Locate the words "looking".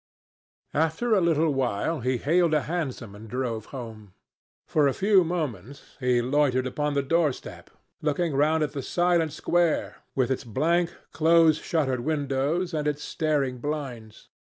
8.01-8.33